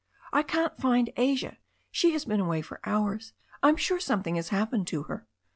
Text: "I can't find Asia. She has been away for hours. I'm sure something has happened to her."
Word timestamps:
"I 0.33 0.41
can't 0.41 0.75
find 0.81 1.11
Asia. 1.15 1.57
She 1.91 2.09
has 2.13 2.25
been 2.25 2.39
away 2.39 2.63
for 2.63 2.79
hours. 2.85 3.33
I'm 3.61 3.77
sure 3.77 3.99
something 3.99 4.35
has 4.37 4.49
happened 4.49 4.87
to 4.87 5.03
her." 5.03 5.27